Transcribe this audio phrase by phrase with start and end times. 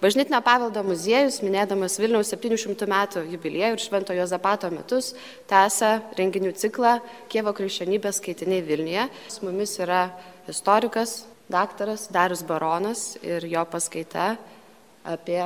[0.00, 5.10] Bažnytinio paveldo muziejus, minėdamas Vilniaus 700 metų jubiliejų ir Švento Jozapato metus,
[5.44, 6.94] tęsia renginių ciklą
[7.28, 9.04] Kievo krikščionybės skaitiniai Vilniuje.
[9.28, 10.06] Su mumis yra
[10.48, 14.30] istorikas, daktaras Darius Baronas ir jo paskaita
[15.04, 15.42] apie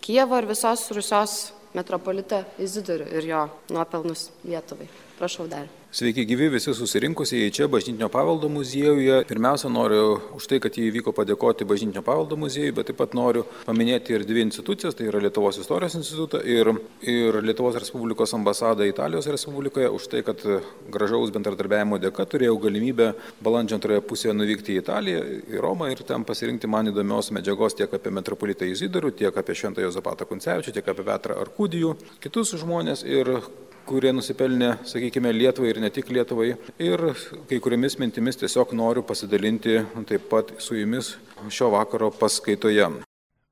[0.00, 1.36] Kievo ir visos Rusios
[1.76, 3.44] metropolitą Izidorių ir jo
[3.76, 4.88] nuopelnus Lietuvai.
[5.18, 5.66] Prašau dar.
[5.90, 9.24] Sveiki gyvi visi susirinkusieji čia Bažnytinio paveldo muziejuje.
[9.26, 13.42] Pirmiausia, noriu už tai, kad jį įvyko padėkoti Bažnytinio paveldo muziejui, bet taip pat noriu
[13.66, 16.70] paminėti ir dvi institucijas, tai yra Lietuvos istorijos institutą ir,
[17.02, 20.44] ir Lietuvos Respublikos ambasada Italijos Respublikoje, už tai, kad
[20.94, 26.26] gražaus bendradarbiavimo dėka turėjau galimybę balandžio antroje pusėje nuvykti į Italiją, į Romą ir ten
[26.28, 31.08] pasirinkti man įdomios medžiagos tiek apie metropolitą Izidorių, tiek apie Šventąją Zapatą Kuncevičių, tiek apie
[31.08, 33.40] Petrą Arkudijų, kitus žmonės ir
[33.88, 36.50] kurie nusipelnė, sakykime, Lietuvai ir ne tik Lietuvai.
[36.84, 37.04] Ir
[37.48, 41.14] kai kuriomis mintimis tiesiog noriu pasidalinti taip pat su jumis
[41.48, 42.90] šio vakaro paskaitoje.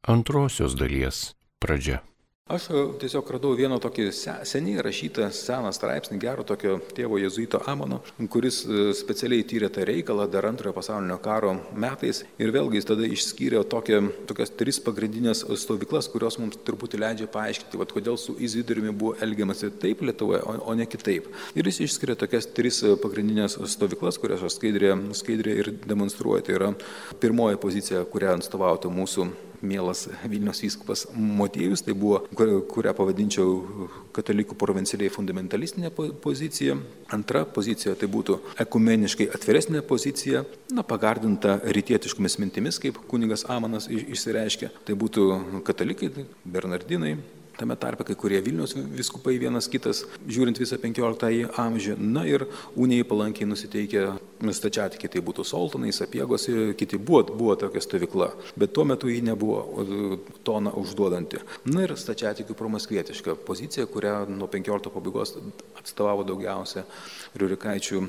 [0.06, 1.32] Antrosios dalies
[1.62, 2.02] pradžia.
[2.46, 4.04] Aš e, tiesiog radau vieną tokį
[4.46, 7.96] seniai rašytą seną straipsnį, gero tokio tėvo jezuito Amono,
[8.30, 13.08] kuris e, specialiai tyrė tą reikalą dar antrojo pasaulinio karo metais ir vėlgi jis tada
[13.16, 13.98] išskyrė tokią,
[14.30, 19.72] tokias tris pagrindinės stovyklas, kurios mums truputį leidžia paaiškinti, vat, kodėl su Izidoriumi buvo elgiamasi
[19.82, 21.26] taip Lietuvoje, o, o ne kitaip.
[21.58, 26.46] Ir jis išskiria tokias tris pagrindinės stovyklas, kurias aš skaidrė, skaidrė ir demonstruoju.
[26.46, 26.70] Tai yra
[27.18, 29.26] pirmoji pozicija, kurią atstovautų mūsų
[29.66, 35.92] mielas Vilnius vyskupas Motiejus, tai buvo, kurią pavadinčiau katalikų provincialiai fundamentalistinė
[36.22, 36.76] pozicija.
[37.14, 44.72] Antra pozicija tai būtų ekumeniškai atviresnė pozicija, na, pagardinta rytietiškomis mintimis, kaip kunigas Amanas išsireiškia.
[44.86, 45.26] Tai būtų
[45.66, 46.12] katalikai,
[46.44, 47.16] bernardinai,
[47.56, 51.96] tame tarpe kai kurie Vilnius viskupai vienas kitas, žiūrint visą 15 amžių.
[52.00, 54.06] Na ir unijai palankiai nusiteikę
[54.40, 59.86] stačiatikiai, tai būtų Soltonai, Sapiegos, kiti buvo, buvo tokia stovykla, bet tuo metu ji nebuvo
[60.44, 61.40] toną užduodanti.
[61.72, 65.36] Na ir stačiatikių promaskvietiška pozicija, kurią nuo 15 pabaigos
[65.80, 66.84] atstovavo daugiausia
[67.36, 68.02] Riurikaičių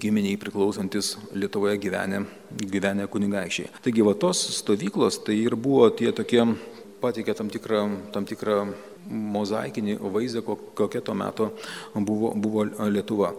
[0.00, 3.70] giminiai priklausantis Lietuvoje gyvenę, gyvenę kunigaikščiai.
[3.84, 6.42] Taigi va tos stovyklos tai ir buvo tie tokie
[6.98, 7.84] pateikė tam tikrą,
[8.14, 8.64] tam tikrą
[9.08, 10.42] mozaikinį vaizdą,
[10.76, 11.50] kokia tuo metu
[11.94, 13.32] buvo, buvo Lietuva.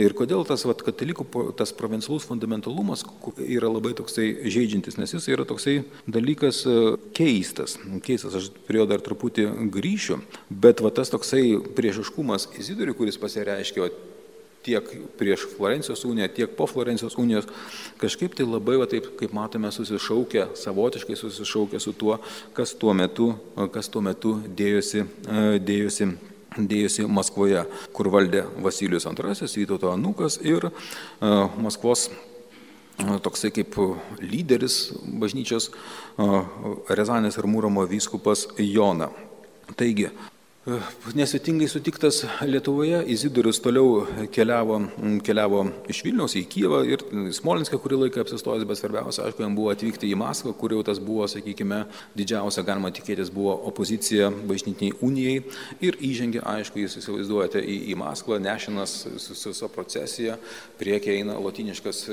[0.00, 1.26] Ir kodėl tas vat, katalikų,
[1.58, 3.04] tas provincialus fundamentalumas
[3.38, 6.74] yra labai toksai žaidžiantis, nes jis yra toksai dalykas e,
[7.14, 7.76] keistas.
[8.02, 10.18] Keistas, aš prie jo dar truputį grįšiu,
[10.50, 13.86] bet va, tas toksai priešiškumas Izidoriui, kuris pasireiškia
[14.64, 14.90] tiek
[15.20, 17.46] prieš Florencijos uniją, tiek po Florencijos unijos,
[18.00, 22.16] kažkaip tai labai, va, taip, kaip matome, susišaukia, savotiškai susišaukia su tuo,
[22.56, 23.34] kas tuo metu,
[23.74, 25.04] kas tuo metu dėjosi,
[25.60, 26.14] dėjosi
[26.56, 27.64] dėjosi Maskvoje,
[27.96, 30.72] kur valdė Vasilijus II, Vytauto Anukas ir uh,
[31.60, 33.76] Maskvos uh, toksai kaip
[34.22, 36.44] lyderis bažnyčios uh,
[36.88, 39.10] Rezanės ir Mūromo vyskupas Jona.
[39.78, 40.10] Taigi,
[40.64, 44.78] Nesvetingai sutiktas Lietuvoje, Izidorius toliau keliavo,
[45.20, 45.58] keliavo
[45.92, 47.04] iš Vilniaus į Kyivą ir
[47.36, 51.02] Smolinską kurį laiką apsistojęs, bet svarbiausia, aišku, jam buvo atvykti į Maskvą, kur jau tas
[51.04, 51.82] buvo, sakykime,
[52.16, 55.44] didžiausia, galima tikėtis, buvo opozicija bažnytiniai unijai.
[55.84, 60.40] Ir įžengė, aišku, jūs įsivaizduojate, į, į Maskvą, nešinas su viso procesija,
[60.80, 62.06] priekia eina latiniškas,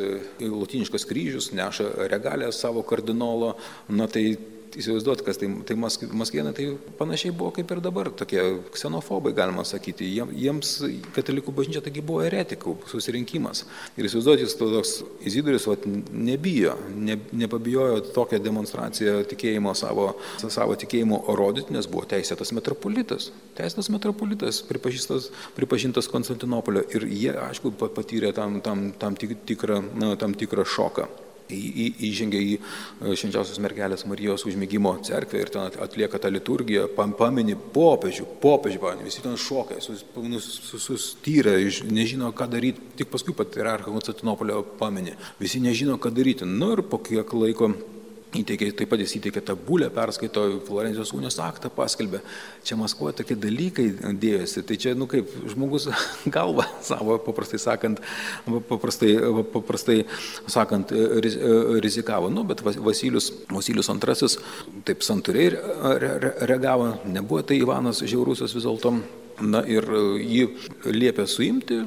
[0.43, 3.55] latiniškas kryžius, neša regalę savo kardinolo,
[3.87, 4.33] na tai
[4.79, 6.67] įsivaizduoti, kas tai, tai maskvienai tai
[6.99, 8.41] panašiai buvo kaip ir dabar, tokie
[8.73, 10.07] ksenofobai, galima sakyti.
[10.11, 10.73] Jiems
[11.15, 13.65] katalikų bažnyčia taigi buvo eretikų susirinkimas.
[13.97, 14.93] Ir įsivaizduoti, jis toks
[15.27, 15.67] Izidoris
[16.11, 20.11] nebijo, ne, nepabijojo tokią demonstraciją tikėjimo savo,
[20.41, 23.31] savo tikėjimo rodyti, nes buvo teisėtas metropolitas.
[23.57, 26.85] Teisėtas metropolitas, pripažintas, pripažintas Konstantinopolio.
[26.95, 31.09] Ir jie, aišku, patyrė tam, tam, tam, tikrą, na, tam tikrą šoką
[31.51, 38.27] įžengia į e, švenčiausios mergelės Marijos užmygimo cerkvę ir ten atlieka tą liturgiją, pamini popiežių,
[38.43, 41.55] popiežių, visi ten šokai, sustyrę,
[41.91, 46.47] nežino, ką daryti, tik paskui patriarchą Konstantinopolio pamini, visi nežino, ką daryti.
[46.47, 47.73] Nu ir po kiek laiko
[48.31, 52.21] Įteikė, taip pat jis įteikė tą bulę, perskaito Florencijos unijos aktą, paskelbė.
[52.63, 53.89] Čia Maskvoje tokie dalykai
[54.21, 54.63] dėjosi.
[54.69, 55.89] Tai čia, nu kaip, žmogus
[56.35, 57.99] galva savo, paprastai sakant,
[58.69, 59.17] paprastai,
[59.51, 59.97] paprastai
[60.47, 60.93] sakant,
[61.83, 62.29] rizikavo.
[62.31, 65.51] Nu, bet Vasilius, Vasilius II taip santūriai
[66.47, 68.95] reagavo, nebuvo tai Ivanas Žiaurusios vis dėlto.
[69.41, 69.87] Na ir
[70.21, 70.43] jį
[70.85, 71.81] liepė suimti,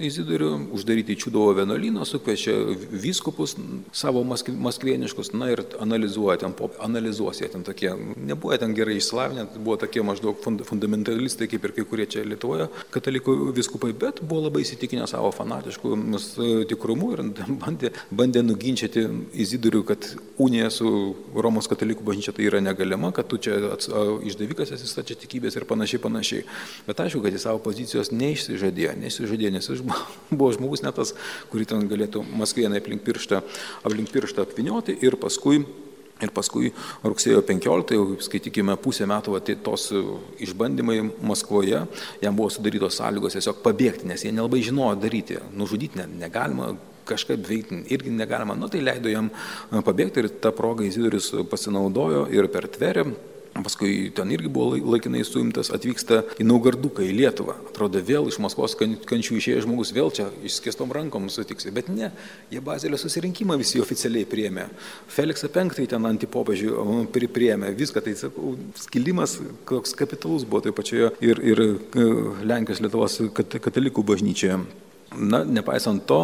[0.00, 2.54] Izidorių, uždaryti Čiūdovo vienuolyną, sukviečia
[2.90, 3.56] vyskupus
[3.92, 9.76] savo maskvieniškus, na ir analizuoja ten, analizuos jie ten tokie, nebuvo ten gerai išslavinę, buvo
[9.80, 15.08] tokie maždaug fundamentalistai, kaip ir kai kurie čia Lietuvoje katalikų vyskupai, bet buvo labai įsitikinę
[15.10, 15.96] savo fanatiškų
[16.70, 17.24] tikrumu ir
[17.60, 19.04] bandė, bandė nuginčiati
[19.44, 20.08] Izidorių, kad
[20.40, 20.88] unija su
[21.36, 23.58] Romos katalikų bažnyčia tai yra negalima, kad tu čia
[24.24, 26.46] išdavikas esi stačia tikybės ir panašiai, panašiai.
[26.88, 29.84] Bet aišku, kad jis savo pozicijos neišsižadėjo, neišsižadėjo, nes jis
[30.38, 31.14] buvo žmogus net tas,
[31.52, 33.42] kurį ten galėtų Maskvienai aplink pirštą,
[33.84, 35.62] aplink pirštą apvinioti ir paskui
[36.20, 36.68] Ir paskui
[37.00, 39.86] rugsėjo 15, jau skaitykime, pusę metų tai tos
[40.44, 41.80] išbandymai Maskvoje,
[42.20, 45.38] jam buvo sudarytos sąlygos tiesiog pabėgti, nes jie nelabai žinojo daryti.
[45.56, 46.74] Nužudyti ne, negalima,
[47.08, 48.56] kažkaip veikti irgi negalima.
[48.58, 49.32] Nu tai leido jam
[49.72, 53.08] pabėgti ir tą progą Izidorius pasinaudojo ir per tverę
[53.50, 57.56] Paskui ten irgi buvo laikinai suimtas, atvyksta į Naugarduką, į Lietuvą.
[57.72, 61.72] Atrodo, vėl iš Maskvos kančių išėjęs žmogus, vėl čia išskėstom rankom sutiksi.
[61.74, 62.12] Bet ne,
[62.52, 64.68] jie Bazilio susirinkimą visi oficialiai priėmė.
[65.10, 67.74] Feliksą V ten antipopažių priėmė.
[67.76, 72.06] Viską tai, sakau, skilimas, koks kapitalus buvo taip pačioje ir, ir e,
[72.46, 74.62] Lenkijos Lietuvos katalikų bažnyčioje.
[75.18, 76.18] Na, nepaisant to,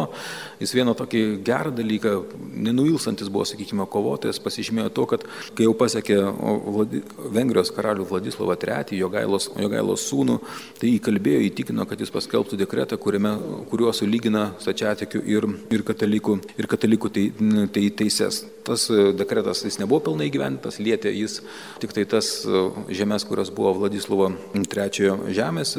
[0.61, 2.11] jis vieną tokį gerą dalyką,
[2.63, 5.25] nenuilsantis buvo, sakykime, kovotojas, pasižymėjo to, kad
[5.57, 6.15] kai jau pasiekė
[6.71, 7.01] Vladi,
[7.35, 10.37] Vengrijos karalių Vladislavą III, Jogailos, Jogailos sūnų,
[10.79, 13.33] tai įkalbėjo, įtikino, kad jis paskelbtų dekretą, kuriame,
[13.67, 17.25] kuriuo sulygina stačiatikių ir, ir katalikų, ir katalikų tai,
[17.75, 18.45] tai teises.
[18.67, 18.87] Tas
[19.19, 21.41] dekretas jis nebuvo pilnai gyventas, lietė jis
[21.83, 22.31] tik tai tas
[22.91, 25.75] žemės, kurios buvo Vladislavo III žemės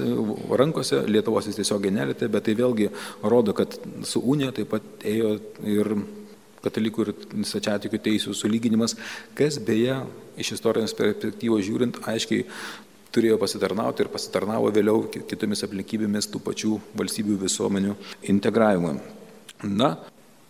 [0.60, 2.88] rankose, Lietuvos jis tiesiogiai nelėtė, bet tai vėlgi
[3.22, 5.36] rodo, kad su Unija taip pat ėjo
[5.66, 5.94] ir
[6.64, 7.14] katalikų ir
[7.46, 8.96] stačiatikių teisų sulyginimas,
[9.38, 10.00] kas beje
[10.38, 12.46] iš istorinės perspektyvos žiūrint aiškiai
[13.14, 17.96] turėjo pasitarnauti ir pasitarnavo vėliau kitomis aplinkybėmis tų pačių valstybių visuomenių
[18.34, 18.98] integravimui.
[19.64, 19.96] Na,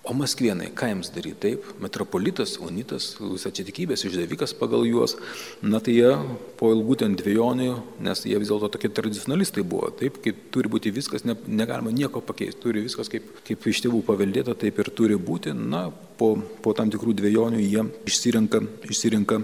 [0.09, 1.37] O maskvienai, ką jiems daryti?
[1.43, 5.19] Taip, metropolitas, unitas, stačiatikybės išdavikas pagal juos,
[5.61, 6.15] na tai jie
[6.57, 7.75] po ilgų ten dviejonių,
[8.07, 12.23] nes jie vis dėlto tokie tradicionalistai buvo, taip, kaip turi būti viskas, ne, negalima nieko
[12.25, 16.33] pakeisti, turi viskas kaip, kaip iš tėvų paveldėta, taip ir turi būti, na, po,
[16.65, 19.43] po tam tikrų dviejonių jie išsirenka, išsirenka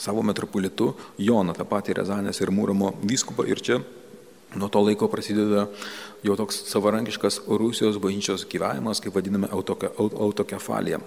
[0.00, 3.44] savo metropolitu Joną, tą patį Rezanės ir Mūromo vyskupą.
[3.50, 3.82] Ir čia
[4.56, 5.66] nuo to laiko prasideda
[6.24, 11.00] jau toks savarankiškas Rusijos bažnyčios gyvenimas, kaip vadiname autoke, autokefalija.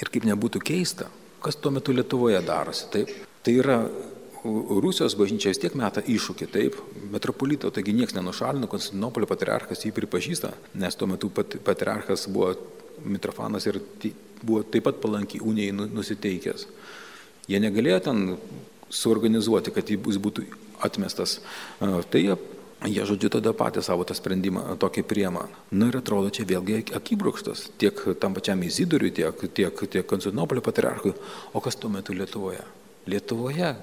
[0.00, 1.10] Ir kaip nebūtų keista,
[1.44, 3.12] kas tuo metu Lietuvoje darosi, taip?
[3.44, 3.78] Tai yra
[4.42, 6.78] Rusijos bažnyčia vis tiek meta iššūkį, taip,
[7.12, 10.50] metropolito, taigi niekas nenušalino, Konstantinopolio patriarchas jį pripažįsta,
[10.82, 12.54] nes tuo metu pat, patriarchas buvo
[13.02, 13.80] Mitrofanas ir
[14.42, 16.66] buvo taip pat palankiai unijai nu, nusiteikęs.
[17.50, 18.20] Jie negalėjo ten
[18.92, 20.44] suorganizuoti, kad jis būtų
[20.86, 21.38] atmestas.
[21.80, 22.36] Tai jie
[22.82, 25.44] Jie, žodžiu, tada patys savo tą sprendimą tokį priema.
[25.70, 31.14] Na ir atrodo, čia vėlgi akibrokštas tiek tam pačiam Izidoriui, tiek, tiek, tiek Konstantinopolio patriarchui.
[31.54, 32.64] O kas tuo metu Lietuvoje?
[33.06, 33.76] Lietuvoje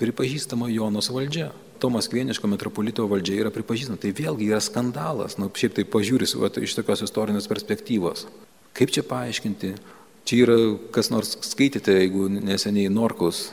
[0.00, 1.50] pripažįstama Jonos valdžia.
[1.80, 4.00] To maskvieniško metropolito valdžia yra pripažįstama.
[4.02, 8.26] Tai vėlgi yra skandalas, na, šiaip tai pažiūris va, iš tokios istorinės perspektyvos.
[8.76, 9.72] Kaip čia paaiškinti?
[10.28, 10.58] Čia yra,
[10.92, 13.46] kas nors skaitėte, jeigu neseniai Norkus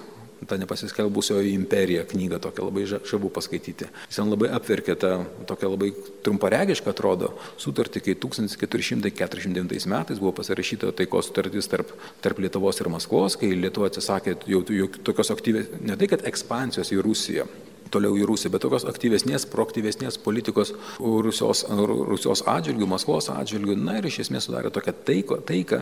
[0.50, 3.90] tą nepasiskelbusioji imperija knygą tokią labai žavu paskaityti.
[4.10, 5.12] Jis ten labai apverkė tą
[5.50, 5.92] tokią labai
[6.26, 13.38] trumparegišką atrodo sutartį, kai 1449 metais buvo pasirašyta taikos sutartis tarp, tarp Lietuvos ir Maskvos,
[13.42, 17.48] kai Lietuva atsisakė jau, jau tokios aktyvės, ne tai kad ekspansijos į Rusiją,
[17.94, 24.10] toliau į Rusiją, bet tokios aktyvesnės, proaktyvesnės politikos Rusijos, Rusijos atžvilgių, Maskvos atžvilgių, na ir
[24.10, 25.82] iš esmės sudarė tokią taiką, taiką,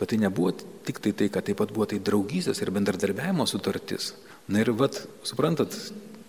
[0.00, 0.54] bet tai nebuvo
[0.86, 4.12] tik tai taika, taip pat buvo tai draugystės ir bendradarbiavimo sutartis.
[4.50, 5.76] Na ir vad, suprantat,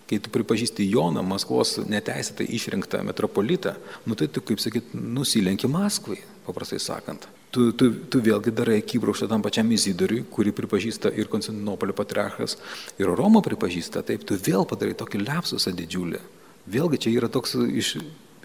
[0.09, 6.21] kai tu pripažįsti Joną, Maskvos neteisėtai išrinktą metropolitą, nu tai tu, kaip sakyt, nusilenki Maskvai,
[6.45, 11.95] paprastai sakant tu, tu, tu vėlgi darai akibrauštą tam pačiam Izidoriui, kurį pripažįsta ir Konstantinopolio
[11.95, 12.57] patriarchas,
[12.99, 16.21] ir Romo pripažįsta, taip tu vėl padarai tokį lepsusą didžiulį.
[16.75, 17.95] Vėlgi čia yra toks iš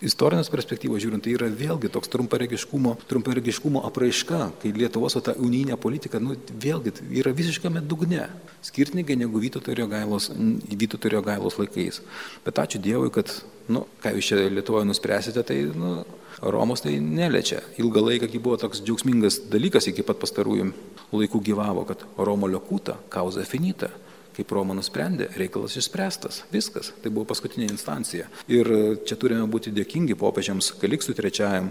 [0.05, 6.21] istorinės perspektyvos žiūrint, tai yra vėlgi toks trumparegiškumo, trumparegiškumo apraiška, kai Lietuvos ta unijinė politika,
[6.23, 8.29] nu, vėlgi yra visiškame dugne,
[8.65, 10.31] skirtingai negu Vytauto Riogailos,
[10.71, 12.01] Vytauto Riogailos laikais.
[12.47, 13.33] Bet ačiū Dievui, kad,
[13.69, 15.99] nu, ką jūs čia Lietuvoje nuspręsite, tai, nu,
[16.43, 17.61] Romos tai neliečia.
[17.81, 20.71] Ilgą laiką buvo toks džiaugsmingas dalykas, iki pat pastarųjų
[21.13, 23.91] laikų gyvavo, kad Romo liokūta, kauza finita.
[24.31, 26.45] Kaip Roma nusprendė, reikalas išspręstas.
[26.55, 26.93] Viskas.
[27.03, 28.29] Tai buvo paskutinė instancija.
[28.49, 28.71] Ir
[29.05, 31.69] čia turime būti dėkingi popiežiams Kaliksui trečiajam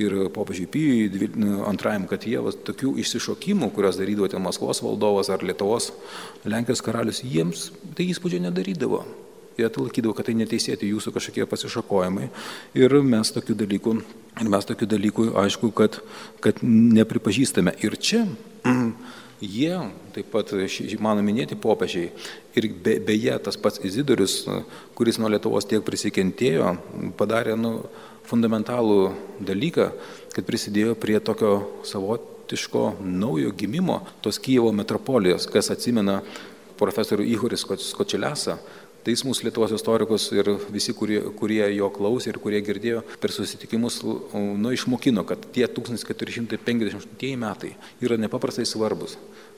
[0.00, 1.28] ir popiežiui Pijui
[1.68, 5.92] antrajam, kad jie va, tokių išsišokimų, kurias darydavo ten Maskvos valdovas ar Lietuvos,
[6.48, 9.04] Lenkijos karalius, jiems tai įspūdžio nedarydavo.
[9.58, 12.28] Jie laikydavo, kad tai neteisėti jūsų kažkokie pasišakojimai.
[12.78, 13.94] Ir mes tokių dalykų,
[14.42, 16.00] ir mes tokių dalykų aišku, kad,
[16.44, 17.74] kad nepripažįstame.
[17.82, 18.24] Ir čia
[19.40, 19.74] jie,
[20.14, 20.54] taip pat
[21.02, 22.12] mano minėti popiežiai,
[22.58, 24.44] ir be, beje tas pats Izidorius,
[24.98, 26.76] kuris nuo Lietuvos tiek prisikentėjo,
[27.18, 27.80] padarė nu,
[28.28, 29.90] fundamentalų dalyką,
[30.34, 36.20] kad prisidėjo prie tokio savotiško naujo gimimo tos Kievo metropolijos, kas atsimena
[36.78, 38.58] profesorių Ihoris Skočilesą,
[39.04, 43.34] tai jis mūsų Lietuvos istorikus ir visi, kurie, kurie jo klausė ir kurie girdėjo per
[43.34, 47.74] susitikimus, nu, išmokino, kad tie 1450 metai
[48.04, 49.16] yra nepaprastai svarbus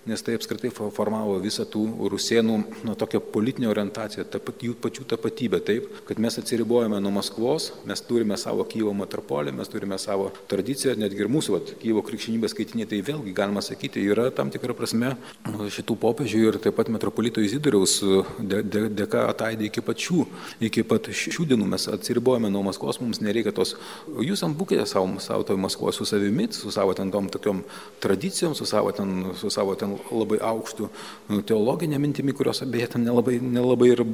[0.08, 5.60] nes tai apskritai formavo visą tų rusėnų nu, tokią politinę orientaciją, tapat, jų pačių tapatybę
[5.64, 10.96] taip, kad mes atsiribojame nuo Maskvos, mes turime savo Kyivo metropolį, mes turime savo tradiciją,
[11.00, 15.12] netgi ir mūsų vat, Kyivo krikščionybės skaitinė, tai vėlgi galima sakyti, yra tam tikra prasme
[15.44, 17.98] šitų popiežių ir taip pat metropolito Izidoriaus
[18.40, 20.24] dėka ataidė iki pačių,
[20.70, 23.76] iki pat šių dienų mes atsiribojame nuo Maskvos, mums nereikia tos,
[24.24, 27.62] jūs ant būkite savo, savo toj Maskvos su savimi, su savo ten tom tokiom
[28.00, 30.90] tradicijom, su savo ten, su savo ten ten labai aukštų
[31.30, 34.04] nu, teologinė mintimi, kurios beje ten nelabai, nelabai, ir,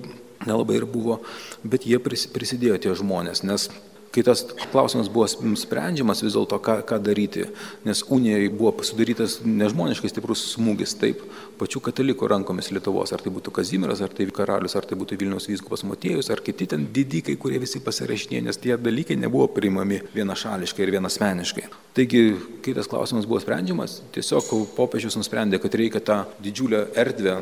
[0.47, 1.21] nelabai ir buvo,
[1.65, 3.69] bet jie prisidėjo tie žmonės, nes
[4.15, 7.47] kai tas klausimas buvo sprendžiamas vis dėlto, ką, ką daryti,
[7.87, 11.23] nes unijai buvo sudarytas nežmoniškai stiprus smūgis taip,
[11.61, 15.49] pačių katalikų rankomis Lietuvos, ar tai būtų Kazimiras, ar tai karalius, ar tai būtų Vilniaus
[15.51, 20.85] vyskupas Motiejus, ar kiti ten didikai, kurie visi pasirašinė, nes tie dalykai nebuvo priimami vienašališkai
[20.85, 21.67] ir vienasmeniškai.
[21.97, 22.23] Taigi,
[22.65, 27.39] kai tas klausimas buvo sprendžiamas, tiesiog popiežius nusprendė, kad reikia tą didžiulę erdvę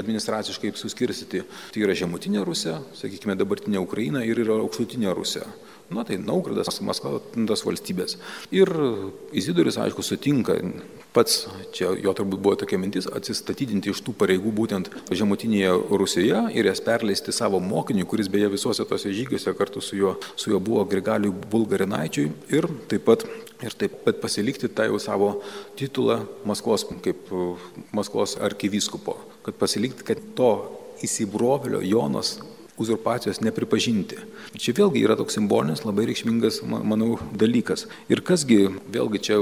[0.00, 1.44] administraciškai suskirstyti.
[1.74, 5.44] Tai yra žemutinė Rusija, sakykime, dabartinė Ukraina ir yra aukštutinė Rusija.
[5.88, 7.16] Nu, tai Naugradas, Maskva,
[7.48, 8.18] tos valstybės.
[8.52, 8.68] Ir
[9.32, 10.58] Izidoris, aišku, sutinka,
[11.16, 16.68] pats čia jo turbūt buvo tokia mintis, atsistatydinti iš tų pareigų būtent žemutinėje Rusijoje ir
[16.68, 20.84] jas perleisti savo mokiniui, kuris beje visuose tose žygiuose kartu su juo, su juo buvo
[20.90, 23.24] Grigaliui Bulgarinaičiui ir taip pat
[23.64, 25.30] ir taip pat pasilikti tą jau savo
[25.80, 27.32] titulą Maskvos, kaip
[27.96, 29.16] Maskvos arkivyskupo,
[29.48, 30.52] kad pasilikti, kad to
[31.06, 32.36] įsibrovėlio Jonas
[32.78, 34.18] uzurpacijos nepripažinti.
[34.58, 37.86] Čia vėlgi yra toks simbolinis, labai reikšmingas, manau, dalykas.
[38.12, 39.38] Ir kasgi, vėlgi čia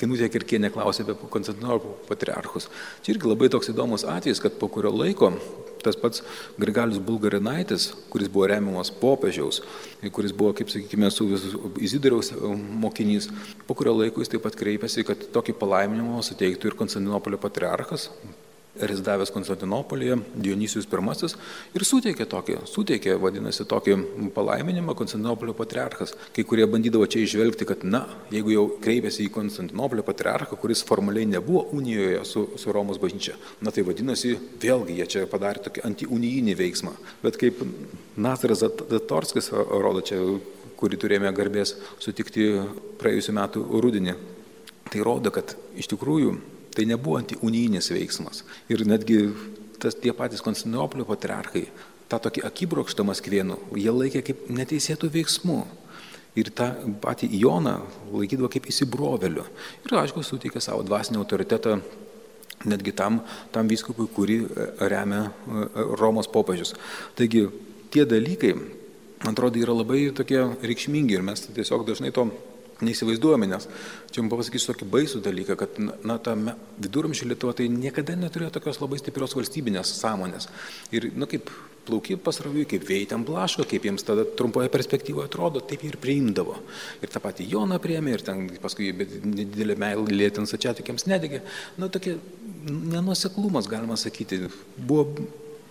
[0.00, 2.68] Kinutė Kirkienė klausė apie Konstantinopolio patriarchus.
[3.04, 5.32] Čia irgi labai toks įdomus atvejis, kad po kurio laiko
[5.82, 6.22] tas pats
[6.58, 9.62] Grigalius Bulgarinaitis, kuris buvo remiamas popiežiaus,
[10.12, 11.28] kuris buvo, kaip sakykime, su
[11.78, 12.32] Izidoriaus
[12.82, 13.30] mokinys,
[13.66, 18.08] po kurio laiko jis taip pat kreipėsi, kad tokį palaiminimą suteiktų ir Konstantinopolio patriarchas,
[18.80, 21.28] rezidavęs Konstantinopolyje, Dionysijus I
[21.74, 23.96] ir suteikė tokį, suteikė, vadinasi, tokį
[24.34, 26.14] palaiminimą Konstantinopolio patriarchas.
[26.34, 31.26] Kai kurie bandydavo čia išvelgti, kad, na, jeigu jau kreipėsi į Konstantinopolio patriarchą, kuris formaliai
[31.26, 36.54] nebuvo unijoje su, su Romos bažnyčia, na tai vadinasi, vėlgi jie čia padarė tokį antiunijinį
[36.58, 36.94] veiksmą.
[37.24, 37.64] Bet kaip
[38.16, 40.20] Nazaras Zatorskis rodo čia,
[40.78, 42.52] kurį turėjome garbės sutikti
[43.00, 44.14] praėjusiu metu rudinį,
[44.88, 46.36] tai rodo, kad iš tikrųjų
[46.78, 48.44] Tai nebuvo antiunijinis veiksmas.
[48.70, 49.24] Ir netgi
[49.82, 51.64] tas, tie patys Konstantinopolio patriarchai
[52.08, 55.60] tą tokį akibrokštą Maskvienų jie laikė kaip neteisėtų veiksmų.
[56.38, 56.68] Ir tą
[57.02, 57.80] patį Joną
[58.12, 59.42] laikydavo kaip įsibroveliu.
[59.88, 61.80] Ir aišku, suteikė savo dvasinį autoritetą
[62.68, 63.20] netgi tam,
[63.54, 65.66] tam vyskupui, kurį e, remia e,
[65.98, 66.74] Romos popiežius.
[67.18, 67.46] Taigi
[67.90, 68.52] tie dalykai,
[69.24, 72.28] man atrodo, yra labai tokie reikšmingi ir mes tiesiog dažnai to
[72.84, 73.66] neįsivaizduojame, nes
[74.12, 78.80] čia jums pasakysiu tokį baisų dalyką, kad na, ta viduramžių Lietuva tai niekada neturėjo tokios
[78.82, 80.48] labai stiprios valstybinės sąmonės.
[80.94, 81.50] Ir, na, kaip
[81.88, 86.58] plauki pasraviui, kaip ten blaško, kaip jiems tada trumpoje perspektyvoje atrodo, taip ir priimdavo.
[87.02, 91.42] Ir tą patį Joną priėmė, ir ten paskui didelė meilė ten sačiatikėms nedegė.
[91.80, 92.18] Na, tokia
[92.68, 94.44] nenuseklumas, galima sakyti,
[94.76, 95.08] buvo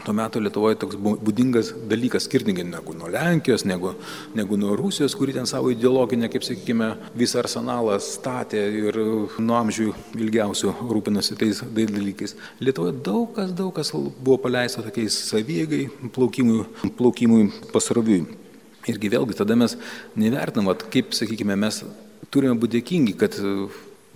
[0.06, 3.94] tuo metu Lietuvoje toks būdingas dalykas, skirtingai negu nuo Lenkijos, negu,
[4.38, 9.00] negu nuo Rusijos, kuri ten savo ideologinę, kaip sakykime, visą arsenalą statė ir
[9.42, 12.38] nuo amžių ilgiausių rūpinosi tais dalykais.
[12.63, 16.63] Lietuvoje daug kas, daug kas buvo paleista tokiais savygai plaukimui,
[17.00, 18.25] plaukimui pasroviui.
[18.88, 19.75] Irgi vėlgi tada mes
[20.16, 21.82] nevertinam, kaip, sakykime, mes
[22.32, 23.36] turime būti dėkingi, kad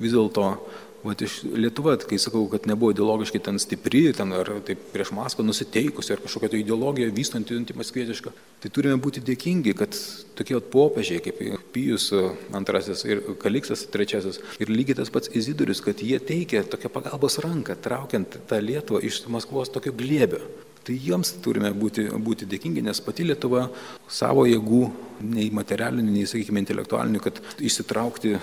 [0.02, 0.54] vis dėlto
[1.02, 5.46] Vat iš Lietuva, kai sakau, kad nebuvo ideologiškai ten stipri, ten ar taip prieš Maskvą
[5.48, 9.98] nusiteikusi, ar kažkokia tai ideologija vystanti antimaskvietiška, tai turime būti dėkingi, kad
[10.38, 11.42] tokie popiežiai kaip
[11.74, 12.12] Pijus
[12.58, 17.80] antrasis ir Kaliksas trečiasis ir lygiai tas pats Izidorius, kad jie teikia tokią pagalbos ranką,
[17.82, 20.46] traukiant tą Lietuvą iš Maskvos tokio glėbio.
[20.86, 23.68] Tai jiems turime būti, būti dėkingi, nes pati Lietuva
[24.10, 24.82] savo jėgų,
[25.30, 28.40] nei materialinių, nei, sakykime, intelektualinių, kad išsitraukti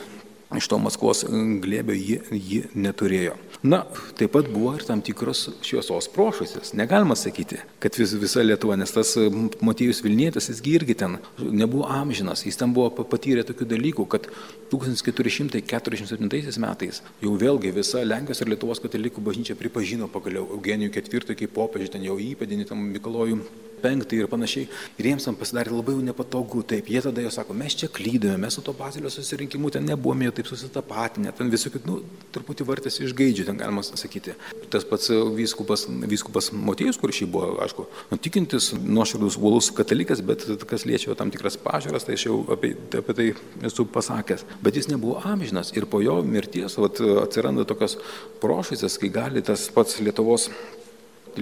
[0.57, 3.35] iš to Maskvos glėbio ji, ji neturėjo.
[3.67, 3.83] Na,
[4.17, 6.73] taip pat buvo ir tam tikros šviesos prošusis.
[6.79, 9.17] Negalima sakyti, kad vis, visa Lietuva, nes tas
[9.65, 14.29] Matėjus Vilnietis, jisgi irgi ten nebuvo amžinas, jis ten buvo patyrę tokių dalykų, kad
[14.73, 21.57] 1447 metais jau vėlgi visa Lenkijos ir Lietuvos katalikų bažnyčia pripažino pagaliau Eugenijų IV kaip
[21.59, 23.43] popiežių, ten jau įpėdinį tam Mikalojų
[23.83, 24.69] penktą ir panašiai.
[24.99, 26.63] Ir jiems tam pasidarė labai jau nepatogu.
[26.69, 30.29] Taip, jie tada jau sako, mes čia klydome, mes su to bazilio susirinkimu ten nebuvome
[30.29, 31.99] jau taip susitapatinę, ten visokių, nu,
[32.35, 34.35] truputį vartėsi iš gaidžių, ten galima sakyti.
[34.73, 40.45] Tas pats vyskupas, vyskupas Motiejus, kur šį buvo, aišku, nu, tikintis, nuoširdus, uolus katalikas, bet
[40.69, 43.29] kas liečia tam tikras pažiūras, tai aš jau apie, apie tai
[43.69, 44.45] esu pasakęs.
[44.65, 47.99] Bet jis nebuvo amžinas ir po jo mirties vat, atsiranda tokios
[48.43, 50.49] prošysės, kai gali tas pats Lietuvos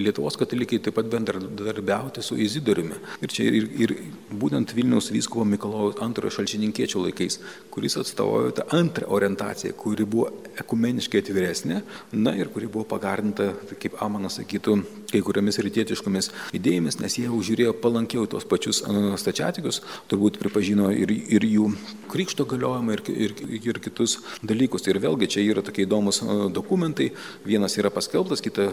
[0.01, 2.97] Lietuvos katalikai taip pat bendradarbiauti su Izidoriumi.
[3.23, 3.93] Ir čia ir, ir
[4.31, 7.39] būtent Vilniaus vyskupo Mikalojaus antrojo šalčininkiečio laikais,
[7.73, 10.29] kuris atstovauja tą antrą orientaciją, kuri buvo
[10.61, 11.81] ekumeniškai atviresnė,
[12.17, 13.51] na ir kuri buvo pagardinta,
[13.81, 14.77] kaip Amanas sakytų,
[15.11, 18.83] kai kuriamis rytietiškomis idėjomis, nes jie žiūrėjo palankiau tos pačius
[19.21, 21.71] stačiatikius, turbūt pripažino ir, ir jų
[22.11, 23.35] krikšto galiojimą ir, ir,
[23.71, 24.87] ir kitus dalykus.
[24.87, 26.21] Ir vėlgi čia yra tokie įdomus
[26.53, 27.11] dokumentai.
[27.47, 28.71] Vienas yra paskelbtas, kita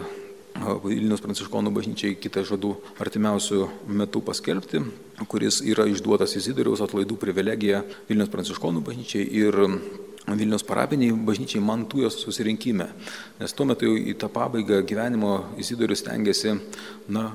[0.55, 2.71] Vilnius Pranciškonų bažnyčiai kitą žadų
[3.03, 3.65] artimiausių
[3.99, 4.81] metų paskelbti,
[5.27, 9.59] kuris yra išduotas Izidoriaus atlaidų privilegija Vilnius Pranciškonų bažnyčiai ir
[10.25, 12.87] Vilnius parapiniai bažnyčiai Mantujos susirinkime.
[13.41, 16.55] Nes tuo metu jau į tą pabaigą gyvenimo Izidorius tengiasi,
[17.11, 17.27] na,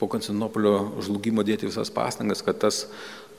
[0.00, 2.86] po Konstantinopolio žlugimo dėti visas pastangas, kad tas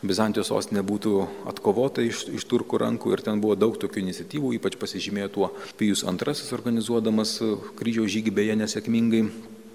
[0.04, 1.14] Bizantijos sostinė būtų
[1.48, 6.04] atkovota iš, iš turkų rankų ir ten buvo daug tokių iniciatyvų, ypač pasižymėjo tuo Pijus
[6.04, 7.38] II organizuodamas
[7.80, 9.24] kryžiaus žygį beje nesėkmingai.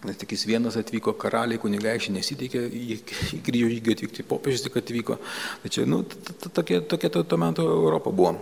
[0.06, 3.00] Nes tik jis vienas atvyko, karaliai, kunigaikščiai nesiteikė į,
[3.46, 5.16] kryžiaus žygį atvykti, popiežius tik atvyko.
[5.64, 6.84] Tai čia, nu, tokia,
[7.18, 8.36] to metu Europa buvo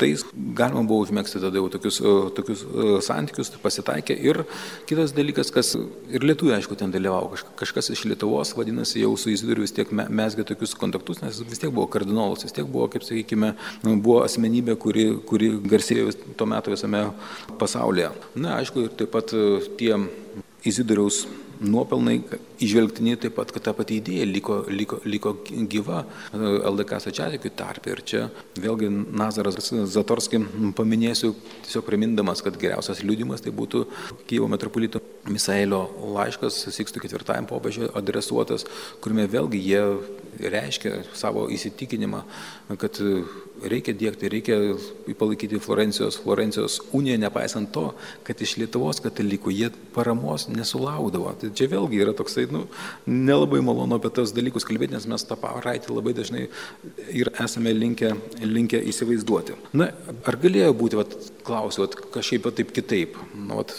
[0.00, 0.24] tais
[0.56, 4.16] galima buvo užmėgsti tada jau tokius, e, tokius e, santykius, tai pasitaikė.
[4.30, 4.42] Ir
[4.88, 9.66] kitas dalykas, kas ir lietuvių, aišku, ten dalyvavo, kažkas iš Lietuvos, vadinasi, jau su Izidoriu
[9.66, 13.54] vis tiek mesgė tokius kontaktus, nes vis tiek buvo kardinolas, vis tiek buvo, kaip sakykime,
[13.92, 17.06] buvo asmenybė, kuri, kuri garsėjo tuo metu visame
[17.60, 18.12] pasaulyje.
[18.36, 19.96] Na, aišku, ir taip pat e, tie
[20.68, 21.24] Izidoriaus
[21.62, 22.20] nuopelnai
[22.62, 25.34] išvelgtini taip pat, kad ta pati idėja liko, liko, liko
[25.70, 26.02] gyva
[26.32, 27.88] LDK stačiatikių tarp.
[27.92, 28.22] Ir čia
[28.60, 30.40] vėlgi Nazaras Zatorski
[30.78, 31.34] paminėsiu,
[31.66, 33.84] tiesiog primindamas, kad geriausias liūdimas tai būtų
[34.30, 35.84] Kyivo metropolito Misaelio
[36.16, 38.66] laiškas Sikstų ketvirtajam popiežiui adresuotas,
[39.02, 39.82] kuriame vėlgi jie
[40.40, 42.22] reiškia savo įsitikinimą,
[42.80, 42.98] kad
[43.68, 44.56] reikia dėkti, reikia
[45.18, 47.90] palaikyti Florencijos, Florencijos uniją, nepaisant to,
[48.26, 51.34] kad iš Lietuvos katalikų jie paramos nesulaukdavo.
[51.40, 52.62] Tai čia vėlgi yra toksai, nu,
[53.06, 56.46] nelabai malonu apie tos dalykus kalbėti, nes mes tą praeitį labai dažnai
[57.12, 59.58] ir esame linkę, linkę įsivaizduoti.
[59.78, 59.90] Na,
[60.28, 63.18] ar galėjo būti, vat, klausiu, vat, kažkaip taip kitaip?
[63.34, 63.76] Nu, vat,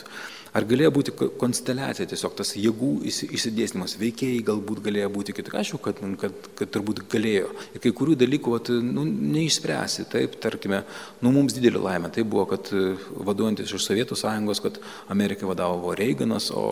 [0.53, 6.01] Ar galėjo būti konsteliacija, tiesiog tas jėgų išsidėstymas, veikėjai galbūt galėjo būti kitaip, aišku, kad,
[6.21, 7.47] kad, kad turbūt galėjo.
[7.73, 10.83] Ir kai kurių dalykų vat, nu, neišspręsi, taip, tarkime,
[11.25, 14.77] nu, mums didelė laimė, tai buvo, kad vaduojantis iš Sovietų sąjungos, kad
[15.13, 16.67] Amerikai vadovavo Reiganas, o,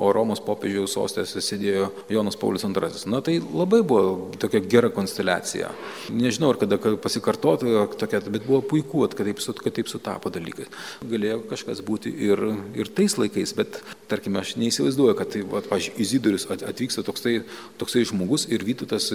[0.00, 2.88] o Romos popiežiaus sostėse sėdėjo Jonas Paulius II.
[3.12, 5.74] Na tai labai buvo tokia gera konsteliacija.
[6.16, 10.70] Nežinau, ar kada pasikartotų tokia, bet buvo puiku, kad taip, kad taip sutapo dalykai.
[11.04, 12.40] Galėjo kažkas būti ir,
[12.80, 17.40] ir tais laikais laikais, bet tarkime, aš neįsivaizduoju, kad tai, va, pažiūrėjau, Izidorius atvyksta toksai,
[17.80, 19.10] toksai žmogus ir Vytutas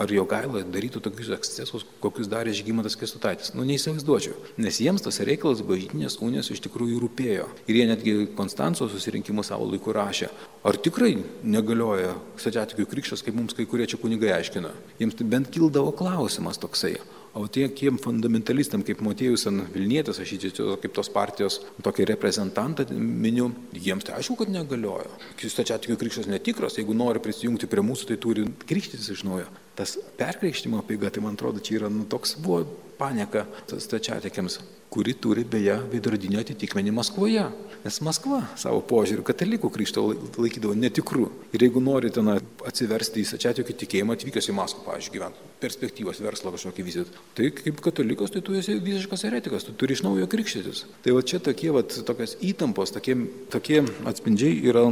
[0.00, 3.54] ar jo gaila darytų tokius ekscesus, kokius darė Žygimantas Kestutaitis.
[3.56, 7.48] Nu, neįsivaizduočiau, nes jiems tas reikalas bažnytinės unijos iš tikrųjų rūpėjo.
[7.68, 10.30] Ir jie netgi Konstanco susirinkimus savo laiku rašė,
[10.66, 14.72] ar tikrai negalioja stačiatikių krikštas, kaip mums kai kurie čia kunigai aiškina.
[15.00, 16.96] Jiems bent kildavo klausimas toksai.
[17.34, 23.48] O tiekiem fundamentalistam, kaip Motiejus ant Vilnietis, aš įčiau kaip tos partijos tokį reprezentantą miniu,
[23.74, 25.10] jiems tai aišku, kad negaliojo.
[25.42, 29.48] Stačiatikių krikštas netikras, jeigu nori prisijungti prie mūsų, tai turi krikštytis iš naujo.
[29.74, 32.62] Tas perkrikštimo apeiga, tai man atrodo, čia yra nu, toks buvo
[33.00, 34.60] panieka stačiatikiams,
[34.94, 37.48] kuri turi beje veidrodinio atitikmenį Maskvoje.
[37.84, 40.04] Nes Maskva savo požiūrį katalikų krikštą
[40.38, 41.26] laikydavo netikru.
[41.52, 42.36] Ir jeigu norite na,
[42.68, 47.82] atsiversti į stačiatikių tikėjimą, atvykęs į Maskvą, pavyzdžiui, gyventi, perspektyvos verslo kažkokį vizitą, tai kaip
[47.84, 50.86] katalikas, tai tu esi visiškas eretikas, tu turi iš naujo krikštytis.
[51.04, 53.18] Tai va čia tokie, va, tokios įtampos, tokie,
[53.52, 54.88] tokie atspindžiai yra,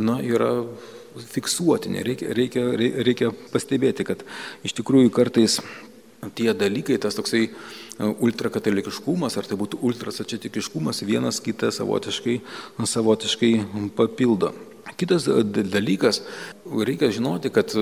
[0.00, 0.52] na, yra
[1.30, 2.02] fiksuotini.
[2.06, 2.68] Reikia, reikia,
[3.06, 4.24] reikia pastebėti, kad
[4.66, 5.60] iš tikrųjų kartais
[6.34, 7.48] tie dalykai, tas toksai
[7.98, 12.40] ultrakatalikiškumas, ar tai būtų ultrasačiatikiškumas, vienas kitą savotiškai,
[12.90, 13.52] savotiškai
[13.96, 14.52] papildo.
[14.98, 16.22] Kitas e, dalykas,
[16.64, 17.72] reikia žinoti, kad,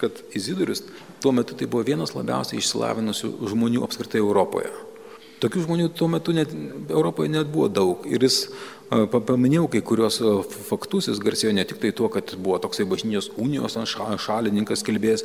[0.00, 0.84] kad Izidorius
[1.20, 4.70] tuo metu tai buvo vienas labiausiai išsilavinusių žmonių apskritai Europoje.
[5.42, 6.52] Tokių žmonių tuo metu net
[6.88, 8.06] Europoje net buvo daug.
[8.08, 8.46] Ir jis
[8.86, 10.20] Paminėjau kai kurios
[10.68, 13.74] faktus, jis garsėjo ne tik tai tuo, kad buvo toksai bažnyčios unijos
[14.22, 15.24] šalininkas kalbėjęs,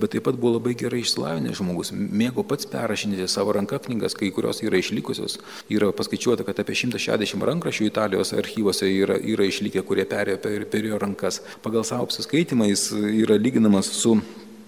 [0.00, 4.30] bet taip pat buvo labai gerai išsilavinęs žmogus, mėgo pats perrašinėti savo ranką knygas, kai
[4.32, 5.38] kurios yra išlikusios.
[5.68, 10.88] Yra paskaičiuota, kad apie 160 rankraščių Italijos archyvose yra, yra išlikę, kurie perėjo per, per
[10.88, 11.42] jo rankas.
[11.64, 14.16] Pagal savo apsiskaitimą jis yra lyginamas su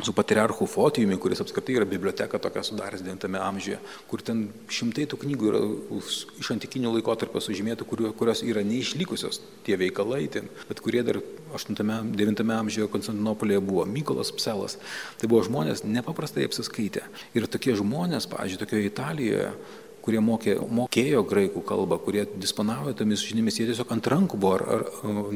[0.02, 3.78] su patriarchu Fotijumi, kuris apskritai yra biblioteka tokia sudaręs 9 amžiuje,
[4.10, 5.62] kur ten šimtai tų knygų yra
[6.40, 7.86] iš antikinių laikotarpio sužymėtų,
[8.18, 11.20] kurios yra neišlikusios tie veikalai, ten, bet kurie dar
[11.54, 13.86] 8-9 amžiuje Konstantinopolėje buvo.
[13.88, 14.78] Mykolas Pselas.
[15.20, 17.04] Tai buvo žmonės nepaprastai apsiskaitę.
[17.36, 19.50] Ir tokie žmonės, pavyzdžiui, tokioje Italijoje,
[20.04, 24.66] kurie mokė, mokėjo graikų kalbą, kurie disponavo tomis žiniomis, jie tiesiog ant rankų buvo ar,
[24.76, 24.84] ar,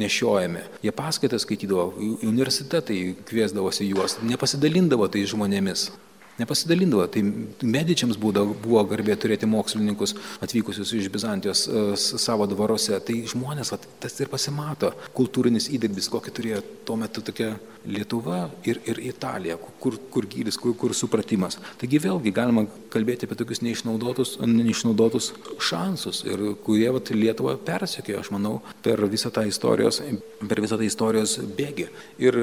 [0.01, 0.67] nešiojami.
[0.85, 1.91] Jie paskaitas skaitydavo,
[2.27, 5.89] universitetai kviesdavosi juos, nepasidalindavo tai žmonėmis
[6.39, 7.07] nepasidalindavo.
[7.13, 7.23] Tai
[7.67, 12.99] medičiams būdavo, buvo garbė turėti mokslininkus atvykusius iš Bizantijos e, savo dvaruose.
[13.05, 17.57] Tai žmonės, vat, tas ir pasimato, kultūrinis įdirbis, kokį turėjo tuo metu tokia
[17.89, 21.57] Lietuva ir, ir Italija, kur, kur gylis, kur, kur supratimas.
[21.81, 25.31] Taigi vėlgi galima kalbėti apie tokius neišnaudotus, neišnaudotus
[25.71, 30.03] šansus, ir kurie vat, Lietuvą persekiojo, aš manau, per visą tą istorijos,
[30.51, 31.89] per visą tą istorijos bėgį.
[32.23, 32.43] Ir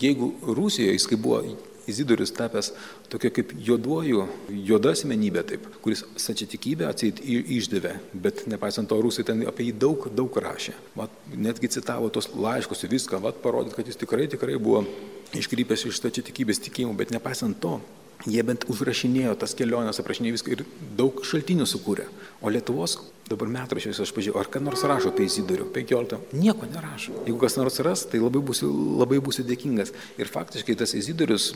[0.00, 1.42] jeigu Rusijoje jis kaip buvo
[1.90, 2.72] Izidorius tapęs
[3.10, 4.26] tokia kaip juoduoju,
[4.68, 10.06] juoda asmenybė, taip, kuris sačiatikybę atseit išdavė, bet nepaisant to rusai ten apie jį daug,
[10.14, 10.76] daug rašė.
[10.98, 14.84] Vat, netgi citavo tos laiškus ir viską, vat, parodyt, kad jis tikrai, tikrai buvo
[15.36, 17.78] iškrypęs iš stačiatikybės tikėjimų, bet nepaisant to,
[18.28, 20.64] jie bent užrašinėjo tas keliones, aprašinėjo viską ir
[20.98, 22.06] daug šaltinių sukūrė.
[22.42, 22.98] O Lietuvos
[23.30, 26.18] dabar metrašiuose aš pažiūrėjau, ar ką nors rašo apie Izidorių 15.
[26.36, 27.14] Nieko nerašo.
[27.26, 28.68] Jeigu kas nors ras, tai labai būsiu,
[29.00, 29.94] labai būsiu dėkingas.
[30.20, 31.52] Ir faktiškai tas Izidorius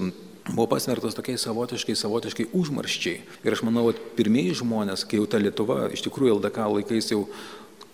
[0.47, 3.21] buvo pasmertas tokiai savotiškai, savotiškai užmarščiai.
[3.45, 7.25] Ir aš manau, kad pirmieji žmonės, kai jau ta Lietuva iš tikrųjų LDK laikais jau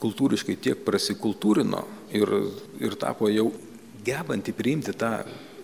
[0.02, 2.30] kultūriškai tiek prasikultūrino ir,
[2.82, 3.50] ir tapo jau
[4.04, 5.20] gebanti priimti tą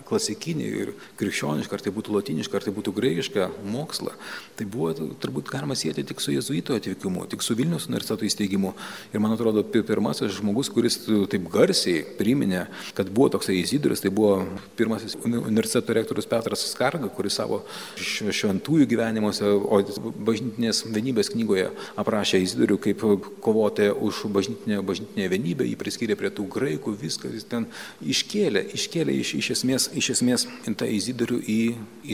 [0.09, 4.15] klasikinį ir krikščionišką, ar tai būtų latinišką, ar tai būtų graikišką mokslą,
[4.59, 8.75] tai buvo turbūt galima sėti tik su jezuito atvykimu, tik su Vilnius universiteto įsteigimu.
[9.13, 12.67] Ir man atrodo, pirmasis žmogus, kuris taip garsiai priminė,
[12.97, 14.43] kad buvo toksai Izidorius, tai buvo
[14.79, 17.63] pirmasis universiteto rektorius Petras Skarga, kuris savo
[17.99, 19.81] šventųjų gyvenimuose, o
[20.29, 21.69] bažnytinės vienybės knygoje
[22.01, 23.05] aprašė Izidorių kaip
[23.45, 27.69] kovotoją už bažnytinę, bažnytinę vienybę, jį priskyrė prie tų graikų, viską jis ten
[28.03, 30.47] iškėlė, iškėlė iš, iš esmės iš esmės
[30.79, 31.63] tą Izidorių į,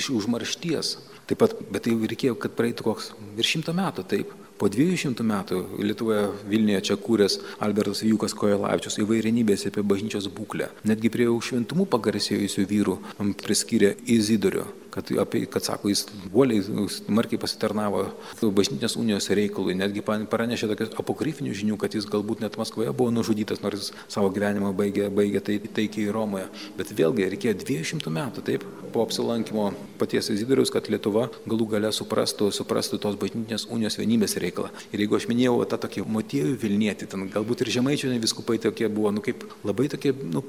[0.00, 0.96] iš užmaršties.
[1.24, 4.32] Taip pat, bet tai reikėjo, kad praeitų koks virš šimto metų, taip.
[4.54, 10.68] Po 200 metų Lietuvoje Vilniuje čia kūręs Albertas Jukas Kojelavičius įvairinybės apie bažnyčios būklę.
[10.86, 12.94] Netgi prie šventumų pagarsėjusių vyrų
[13.42, 18.04] priskyrė Izidorių kad, apie, kad sako, jis uoliai, smarkiai pasitarnavo
[18.42, 23.62] bažnytinės unijos reikalui, netgi pranešė tokias apokryfinių žinių, kad jis galbūt net Maskvoje buvo nužudytas,
[23.64, 26.46] nors jis savo gyvenimą baigė, baigė tai, taikiai Romoje.
[26.78, 32.52] Bet vėlgi reikėjo 200 metų, taip, po apsilankimo paties Izidorius, kad Lietuva galų gale suprastų,
[32.54, 34.70] suprastų tos bažnytinės unijos vienybės reikalą.
[34.94, 39.10] Ir jeigu aš minėjau tą tokį motiejų Vilnietį, ten galbūt ir žemaičių viskupai tokie buvo,
[39.10, 40.44] nu kaip labai tokie, nu,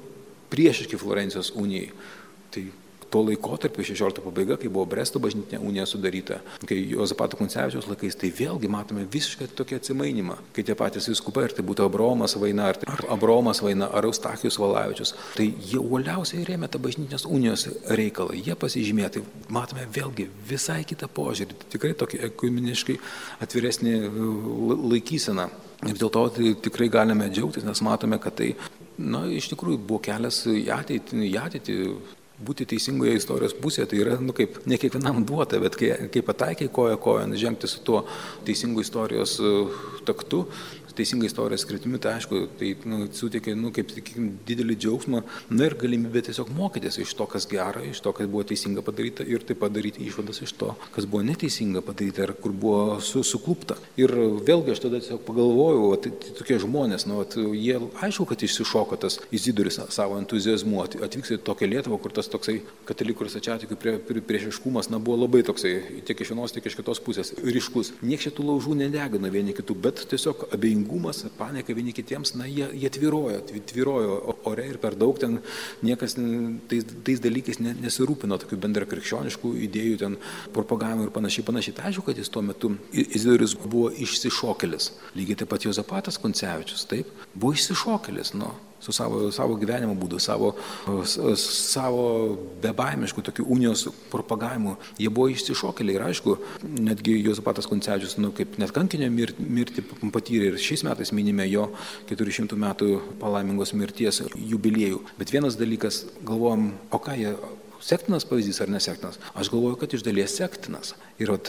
[0.54, 1.90] priešiški Florencijos unijai.
[2.54, 2.68] Tai
[3.16, 8.32] tuo laikotarpiu, 16 pabaiga, kai buvo Bresto bažnytinė unija sudaryta, kai Jozapato Kuncevičiaus laikais, tai
[8.36, 12.80] vėlgi matome visiškai tokį atsimainimą, kai tie patys viskupai, ar tai būtų Abromas Vaina, ar,
[12.82, 17.70] tai, ar Abromas Vaina, ar Eustachijus Valavičius, tai jie uoliausiai rėmė tą bažnytinės unijos
[18.02, 19.24] reikalą, jie pasižymė, tai
[19.60, 22.98] matome vėlgi visai kitą požiūrį, tikrai tokį ekumeniškai
[23.48, 23.96] atviresnį
[24.92, 25.48] laikyseną.
[25.86, 28.52] Ir dėl to tai tikrai galime džiaugtis, nes matome, kad tai,
[29.00, 31.80] na, iš tikrųjų buvo kelias į ateitį, į ateitį
[32.44, 36.68] būti teisingoje istorijos pusėje, tai yra, nu, kaip ne kiekvienam duota, bet kai, kai pataikai
[36.74, 38.04] koja kojon žengti su tuo
[38.48, 39.54] teisingu istorijos e,
[40.08, 40.44] taktu,
[40.96, 45.76] teisinga istorijos skritimi, tai aišku, tai nu, suteikia, nu, kaip sakykim, didelį džiaugsmą, na ir
[45.80, 49.62] galimybę tiesiog mokytis iš to, kas gera, iš to, kas buvo teisinga padaryta ir taip
[49.64, 53.78] padaryti išvadas iš to, kas buvo neteisinga padaryta ir kur buvo su, suklupta.
[54.00, 54.14] Ir
[54.48, 59.00] vėlgi aš tada tiesiog pagalvojau, tai, tai tokie žmonės, nu, at, jie aišku, kad išsišoko
[59.02, 63.96] tas Izidoris savo entuzijazmu, atvyks į tokią Lietuvą, kur tas toksai katalikų ir sačiatikių prie,
[64.00, 67.94] prie, priešiškumas, na, buvo labai toksai tiek iš vienos, tiek iš kitos pusės ryškus.
[68.06, 72.68] Niekas šitų laužų nedegino vieni kitų, bet tiesiog abejingumas abejingumas, panika vieni kitiems, na, jie,
[72.74, 75.40] jie tvirojo, tvirojo ore ir per daug ten
[75.84, 76.16] niekas
[76.70, 80.18] tais, tais dalykais nesirūpino, tokių bendra krikščioniškų idėjų, ten
[80.54, 81.76] propagavimo ir panašiai, panašiai.
[81.76, 84.92] Tai aišku, kad jis tuo metu, Izraelis buvo išsišokelis.
[85.16, 88.52] Lygiai taip pat Jozapatas Koncevičius, taip, buvo išsišokelis, nu,
[88.86, 90.54] su savo, savo gyvenimo būdu, savo,
[91.40, 92.06] savo
[92.62, 94.76] bebaimišku tokiu unijos propagavimu.
[95.02, 96.38] Jie buvo išsišokėliai ir aišku,
[96.86, 101.68] netgi Jozapatas Koncevičius, nu, kaip net kankinio mirti, mirti patyrė ir šiais metais minime jo
[102.12, 105.02] 400 metų palaimingos mirties jubiliejų.
[105.20, 107.36] Bet vienas dalykas, galvojam, o ką jie
[107.86, 109.20] sektinas pavyzdys ar nesektinas?
[109.38, 110.96] Aš galvoju, kad iš dalies sektinas.
[111.16, 111.48] Ir at,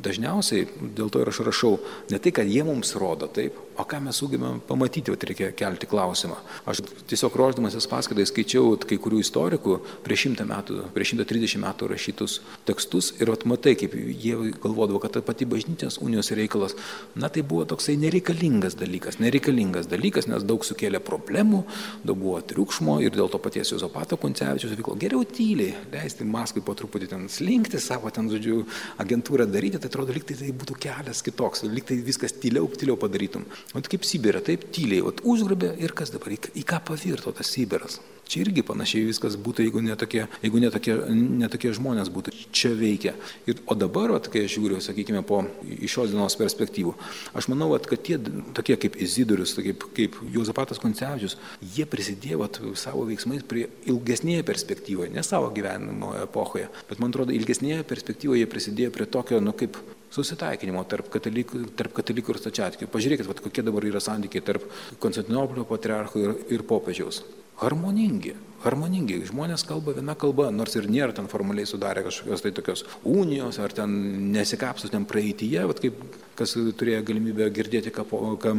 [0.00, 0.64] dažniausiai
[0.96, 1.74] dėl to ir aš rašau
[2.08, 5.88] ne tai, kad jie mums rodo taip, o ką mes sugebame pamatyti, o reikia kelti
[5.90, 6.36] klausimą.
[6.70, 11.88] Aš tiesiog ruoždamasis paskaitai skaičiau kai kurių istorikų prieš šimtą metų, prieš šimtą trisdešimt metų
[11.90, 12.38] rašytus
[12.68, 16.76] tekstus ir at matai, kaip jie galvodavo, kad ta pati bažnyčios unijos reikalas,
[17.18, 21.64] na tai buvo toksai nereikalingas dalykas, nereikalingas dalykas, nes daug sukėlė problemų,
[22.06, 26.76] daug buvo triukšmo ir dėl to paties Jozopato Kuncevičius vyko geriau tyliai, leisti Maskvai po
[26.78, 28.62] truputį ten slinkti savo ten, žodžiu,
[29.02, 32.98] agentūrą daryti, tai atrodo, lyg tai, tai būtų kelias kitoks, lyg tai viskas tyliau, tyliau
[33.00, 33.46] padarytum.
[33.74, 37.52] O kaip Sibirė, taip tyliai, o užgrobė ir kas dabar, į, į ką pavirto tas
[37.54, 38.00] Sibiras.
[38.24, 43.12] Čia irgi panašiai viskas būtų, jeigu netokie, jeigu netokie, netokie žmonės būtų čia veikia.
[43.50, 46.94] Ir, o dabar, vat, kai aš žiūriu, sakykime, po iš šios dienos perspektyvų,
[47.36, 48.16] aš manau, vat, kad tie
[48.56, 51.36] tokie kaip Izidorius, kaip, kaip Juozapatas Koncevičius,
[51.76, 57.34] jie prisidėjo vat, savo veiksmais prie ilgesnėje perspektyvoje, ne savo gyvenimo epochoje, bet man atrodo,
[57.36, 59.78] ilgesnėje perspektyvoje jie prisidėjo prie tokio, nu kaip
[60.14, 62.90] susitaikinimo tarp katalikų, tarp katalikų ir stačiatikių.
[62.92, 64.68] Pažiūrėkit, vat, kokie dabar yra santykiai tarp
[65.02, 67.22] Konstantinopolio patriarcho ir, ir popiežiaus
[67.62, 68.34] harmoningi.
[68.64, 69.18] Harmoningi.
[69.28, 73.74] Žmonės kalba viena kalba, nors ir nėra ten formaliai sudarę kažkokios tai tokios unijos, ar
[73.76, 73.92] ten
[74.32, 75.98] nesikapsus ten praeityje, bet kaip
[76.38, 78.06] kas turėjo galimybę girdėti, ką,
[78.40, 78.54] ką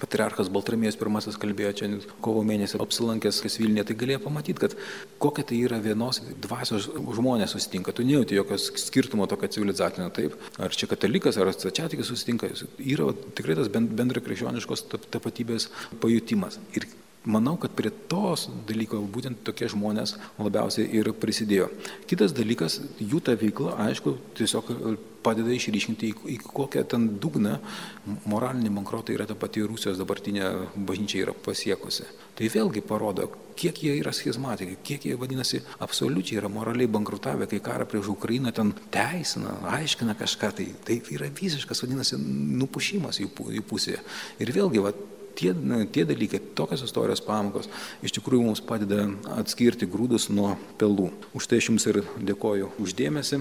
[0.00, 1.90] patriarchas Baltramijas pirmasis kalbėjo čia
[2.24, 4.76] kovo mėnesį apsilankęs Vilniuje, tai galėjo pamatyti, kad
[5.20, 7.92] kokia tai yra vienos dvasios žmonės susitinka.
[7.92, 12.48] Tu nejauti jokios skirtumo tokio civilizacinio, taip, ar čia katalikas, ar stačiatikas susitinka.
[12.80, 15.68] Yra tikrai tas bendra krikščioniškos tapatybės
[16.00, 16.56] pajutimas.
[16.72, 16.88] Ir
[17.28, 21.66] Manau, kad prie tos dalyko būtent tokie žmonės labiausiai ir prisidėjo.
[22.08, 24.70] Kitas dalykas, jų ta veikla, aišku, tiesiog
[25.20, 27.58] padeda išryškinti, į, į kokią ten dugną
[28.24, 30.48] moralinį bankrotą yra ta pati Rusijos dabartinė
[30.88, 32.08] bažnyčia yra pasiekusi.
[32.40, 37.60] Tai vėlgi parodo, kiek jie yra schizmatikai, kiek jie vadinasi absoliučiai yra moraliai bankrutavę, kai
[37.60, 42.16] karą prieš Ukrainą ten teisina, aiškina kažką, tai, tai yra visiškas, vadinasi,
[42.64, 44.00] nupušimas jų, jų pusėje.
[44.40, 44.96] Ir vėlgi, va,
[45.40, 45.54] tie,
[45.92, 47.70] tie dalykai, tokios istorijos pamokos
[48.04, 49.06] iš tikrųjų mums padeda
[49.38, 51.10] atskirti grūdus nuo pelų.
[51.34, 53.40] Už tai aš jums ir dėkoju uždėmesi.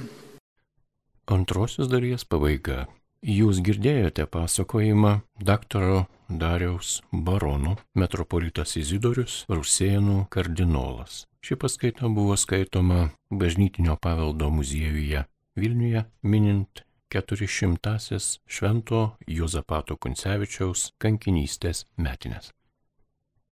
[1.30, 2.88] Antrosios dalies pabaiga.
[3.20, 11.26] Jūs girdėjote pasakojimą daktaro Dariaus barono metropolitas Izidorius Rusėnų kardinolas.
[11.44, 15.26] Ši paskaita buvo skaitoma Bažnytinio paveldo muziejuje
[15.60, 22.54] Vilniuje minint keturišimtąsias Švento Juozapato Kuncevičiaus kankinystės metinės.